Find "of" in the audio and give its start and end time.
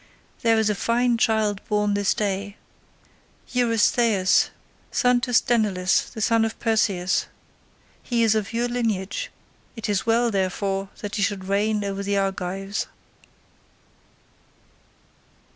6.43-6.57, 8.33-8.51